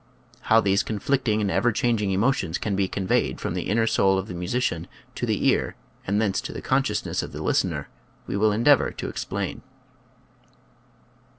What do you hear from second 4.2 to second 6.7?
the musician to the ear and thence to the